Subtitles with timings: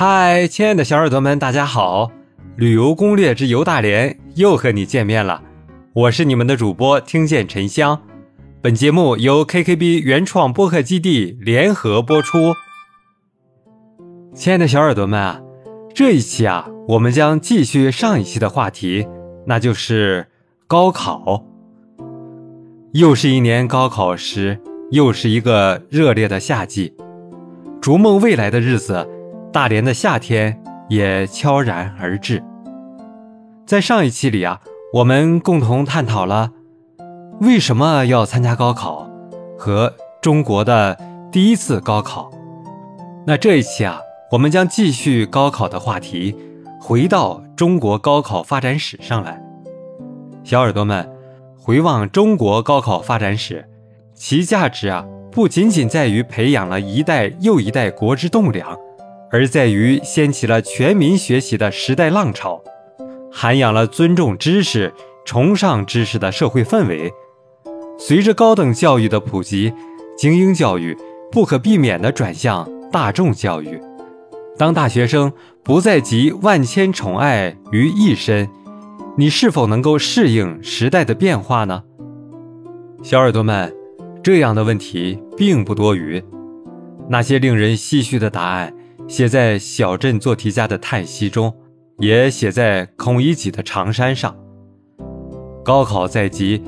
[0.00, 2.12] 嗨，亲爱的小耳朵们，大家好！
[2.54, 5.42] 旅游攻略之游大连又和你见面了，
[5.92, 8.00] 我是你们的主播听见沉香。
[8.62, 12.54] 本节目由 KKB 原创播客基地联合播出。
[14.32, 15.40] 亲爱的小耳朵们啊，
[15.92, 19.04] 这一期啊，我们将继续上一期的话题，
[19.48, 20.28] 那就是
[20.68, 21.44] 高考。
[22.92, 24.60] 又是一年高考时，
[24.92, 26.94] 又是一个热烈的夏季，
[27.80, 29.04] 逐梦未来的日子。
[29.52, 32.42] 大连的夏天也悄然而至。
[33.66, 34.60] 在上一期里啊，
[34.94, 36.52] 我们共同探讨了
[37.40, 39.10] 为什么要参加高考
[39.58, 40.98] 和中国的
[41.30, 42.30] 第一次高考。
[43.26, 44.00] 那这一期啊，
[44.32, 46.36] 我们将继续高考的话题，
[46.80, 49.42] 回到中国高考发展史上来。
[50.44, 51.10] 小耳朵们，
[51.58, 53.68] 回望中国高考发展史，
[54.14, 58.78] 其价值啊，不仅仅在于培养了一代又一代国之栋梁。
[59.30, 62.62] 而在于掀起了全民学习的时代浪潮，
[63.30, 64.92] 涵养了尊重知识、
[65.24, 67.12] 崇尚知识的社会氛围。
[67.98, 69.72] 随着高等教育的普及，
[70.16, 70.96] 精英教育
[71.30, 73.80] 不可避免地转向大众教育。
[74.56, 78.48] 当大学生不再集万千宠爱于一身，
[79.16, 81.82] 你是否能够适应时代的变化呢？
[83.02, 83.72] 小耳朵们，
[84.22, 86.22] 这样的问题并不多余。
[87.08, 88.74] 那些令人唏嘘的答案。
[89.08, 91.52] 写在小镇做题家的叹息中，
[91.98, 94.36] 也写在孔乙己的长衫上。
[95.64, 96.62] 高考在即，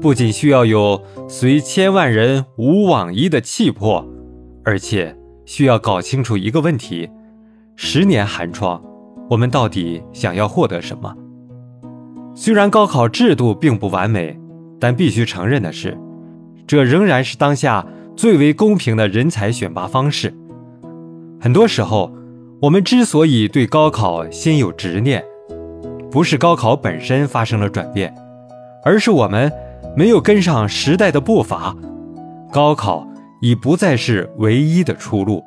[0.00, 4.08] 不仅需要有随千万人无往矣的气魄，
[4.64, 7.10] 而且需要搞清楚一个问题：
[7.76, 8.82] 十年寒窗，
[9.28, 11.14] 我们到底想要获得什么？
[12.34, 14.40] 虽然高考制度并不完美，
[14.80, 15.98] 但必须承认的是，
[16.66, 20.34] 这仍然是当下最为公平的人才选拔方式。
[21.42, 22.08] 很多时候，
[22.60, 25.24] 我们之所以对高考心有执念，
[26.08, 28.14] 不是高考本身发生了转变，
[28.84, 29.50] 而是我们
[29.96, 31.76] 没有跟上时代的步伐。
[32.52, 33.04] 高考
[33.40, 35.42] 已不再是唯一的出路，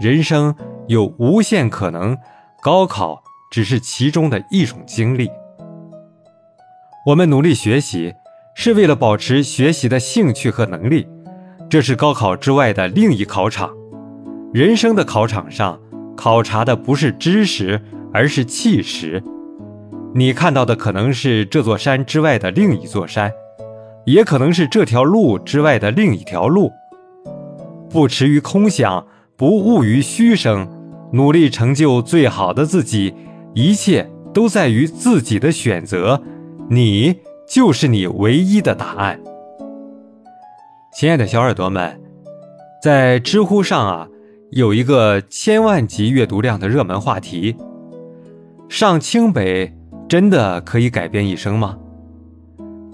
[0.00, 0.54] 人生
[0.86, 2.16] 有无限可能，
[2.62, 3.20] 高考
[3.50, 5.28] 只是其中的一种经历。
[7.06, 8.14] 我们努力学习，
[8.54, 11.08] 是为了保持学习的兴趣和能力，
[11.68, 13.68] 这是高考之外的另一考场。
[14.52, 15.78] 人生的考场上，
[16.16, 17.80] 考察的不是知识，
[18.12, 19.22] 而是气势。
[20.14, 23.30] 你看到的可能是这座山之外的另一座山，
[24.06, 26.70] 也可能是这条路之外的另一条路。
[27.90, 29.06] 不驰于空想，
[29.36, 30.66] 不骛于虚声，
[31.12, 33.14] 努力成就最好的自己，
[33.54, 36.22] 一切都在于自己的选择。
[36.70, 37.16] 你
[37.46, 39.20] 就是你唯一的答案。
[40.94, 42.00] 亲爱的小耳朵们，
[42.82, 44.08] 在知乎上啊。
[44.50, 47.54] 有一个千万级阅读量的热门话题：
[48.66, 49.70] 上清北
[50.08, 51.76] 真的可以改变一生吗？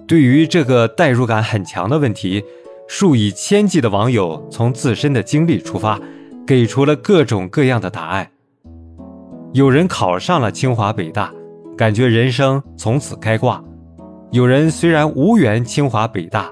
[0.07, 2.43] 对于这个代入感很强的问题，
[2.89, 6.01] 数以千计的网友从自身的经历出发，
[6.45, 8.29] 给出了各种各样的答案。
[9.53, 11.33] 有人考上了清华北大，
[11.77, 13.63] 感觉人生从此开挂；
[14.33, 16.51] 有人虽然无缘清华北大，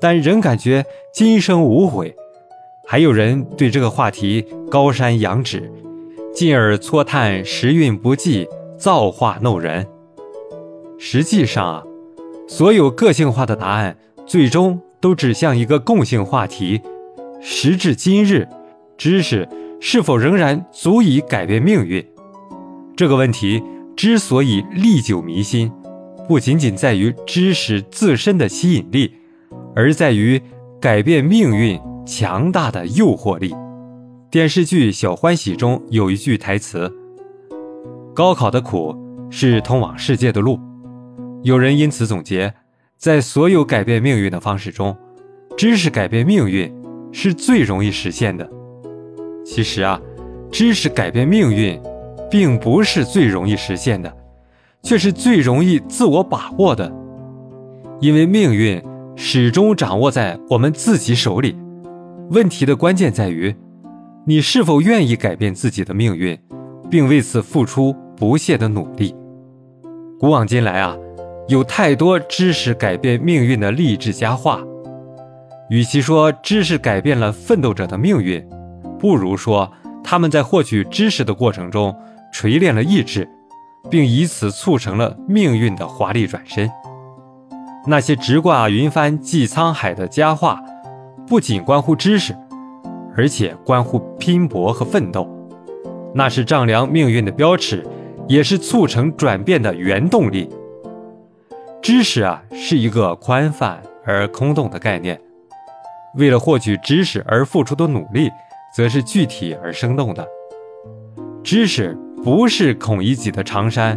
[0.00, 2.16] 但仍感觉今生无悔。
[2.90, 5.70] 还有人对这个话题高山仰止，
[6.34, 9.86] 进而搓叹时运不济，造化弄人。
[10.98, 11.84] 实际上啊，
[12.48, 13.96] 所有个性化的答案
[14.26, 16.80] 最终都指向一个共性话题：
[17.40, 18.48] 时至今日，
[18.98, 19.48] 知识
[19.78, 22.04] 是否仍然足以改变命运？
[22.96, 23.62] 这个问题
[23.94, 25.70] 之所以历久弥新，
[26.26, 29.12] 不仅仅在于知识自身的吸引力，
[29.76, 30.42] 而在于
[30.80, 31.80] 改变命运。
[32.06, 33.54] 强大的诱惑力。
[34.30, 36.92] 电视剧《小欢喜》中有一句台词
[38.14, 38.94] ：“高考的苦
[39.30, 40.58] 是通往世界的路。”
[41.42, 42.54] 有人因此总结，
[42.96, 44.96] 在所有改变命运的方式中，
[45.56, 46.72] 知识改变命运
[47.12, 48.48] 是最容易实现的。
[49.44, 50.00] 其实啊，
[50.52, 51.80] 知识改变命运，
[52.30, 54.14] 并不是最容易实现的，
[54.82, 56.92] 却是最容易自我把握的。
[58.00, 58.80] 因为命运
[59.16, 61.56] 始终掌握在我们自己手里。
[62.30, 63.52] 问题的关键在于，
[64.24, 66.38] 你是否愿意改变自己的命运，
[66.88, 69.12] 并为此付出不懈的努力。
[70.16, 70.96] 古往今来啊，
[71.48, 74.60] 有太多知识改变命运的励志佳话。
[75.70, 78.48] 与其说知识改变了奋斗者的命运，
[78.96, 79.68] 不如说
[80.04, 81.92] 他们在获取知识的过程中
[82.32, 83.28] 锤炼了意志，
[83.90, 86.70] 并以此促成了命运的华丽转身。
[87.88, 90.62] 那些直挂云帆济沧海的佳话。
[91.30, 92.36] 不仅关乎知识，
[93.16, 95.30] 而且关乎拼搏和奋斗。
[96.12, 97.86] 那是丈量命运的标尺，
[98.26, 100.48] 也是促成转变的原动力。
[101.80, 105.20] 知识啊，是一个宽泛而空洞的概念。
[106.16, 108.28] 为了获取知识而付出的努力，
[108.74, 110.26] 则是具体而生动的。
[111.44, 113.96] 知识不是孔乙己的长衫，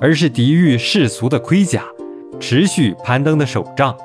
[0.00, 1.82] 而是抵御世俗的盔甲，
[2.38, 3.98] 持续攀登的手杖。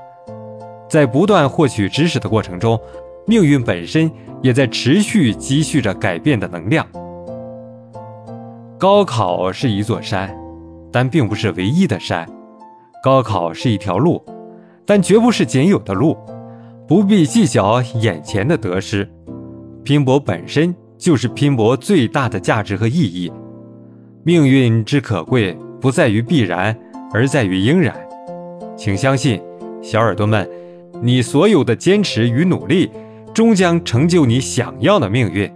[0.94, 2.80] 在不断获取知识的过程中，
[3.25, 4.12] 命运本身
[4.44, 6.86] 也在持续积蓄着改变的能量。
[8.78, 10.31] 高考是一座山，
[10.92, 12.30] 但并不是唯一的山。
[13.04, 14.24] 高考是一条路，
[14.86, 16.16] 但绝不是仅有的路。
[16.88, 19.10] 不必计较眼前的得失，
[19.84, 23.31] 拼搏本身就是拼搏最大的价值和意义。
[24.24, 26.78] 命运之可贵，不在于必然，
[27.12, 27.96] 而在于应然。
[28.78, 29.42] 请相信，
[29.81, 30.48] 小耳朵们，
[31.01, 32.92] 你所有的坚持与努力，
[33.34, 35.51] 终将成就你想要的命运。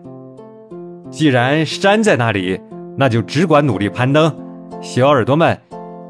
[1.12, 2.60] 既然山在那里，
[2.98, 4.36] 那就只管努力攀登。
[4.82, 5.62] 小耳朵们，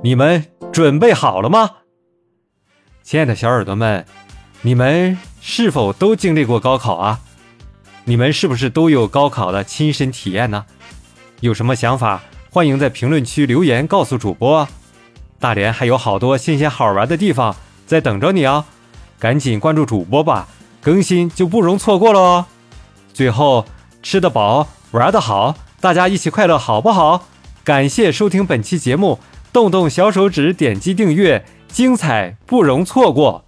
[0.04, 1.70] 你们准备好了吗？
[3.04, 4.06] 亲爱的小耳朵们。
[4.64, 7.20] 你们是否都经历过高考啊？
[8.06, 10.66] 你们是不是都有高考的亲身体验呢？
[11.42, 14.68] 有什么想法，欢迎在评论区留言告诉主播。
[15.40, 18.66] 大连还有好多新鲜好玩的地方在等着你哦，
[19.20, 20.48] 赶紧关注主播吧，
[20.82, 22.46] 更新就不容错过喽。
[23.14, 23.66] 最后，
[24.04, 27.26] 吃得饱，玩得好，大家一起快乐好不好？
[27.64, 29.20] 感谢收听本期节目，
[29.52, 33.47] 动动小手指点击订阅，精彩不容错过。